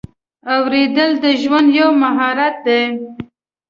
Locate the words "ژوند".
1.41-1.67